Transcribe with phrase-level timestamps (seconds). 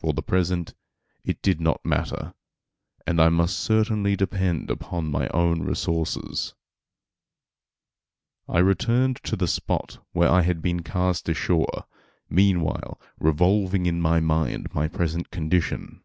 [0.00, 0.74] For the present
[1.22, 2.34] it did not matter,
[3.06, 6.54] and I must certainly depend upon my own resources.
[8.48, 11.86] I returned to the spot where I had been cast ashore,
[12.28, 16.02] meanwhile revolving in my mind my present condition.